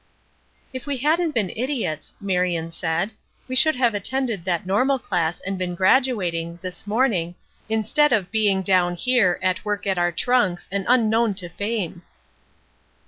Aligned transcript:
"If 0.73 0.87
we 0.87 0.97
hadn't 0.97 1.35
been 1.35 1.51
idiots," 1.55 2.15
Marion 2.19 2.71
said, 2.71 3.11
"we 3.47 3.55
should 3.55 3.75
have 3.75 3.93
attended 3.93 4.43
that 4.45 4.65
normal 4.65 4.97
class 4.97 5.39
and 5.41 5.59
been 5.59 5.75
graduating, 5.75 6.57
this 6.63 6.87
morning, 6.87 7.35
instead 7.69 8.11
of 8.11 8.31
being 8.31 8.63
down 8.63 8.95
here, 8.95 9.37
at 9.43 9.63
work 9.63 9.85
at 9.85 9.99
our 9.99 10.11
trunks 10.11 10.67
and 10.71 10.87
unknown 10.89 11.35
to 11.35 11.49
fame." 11.49 12.01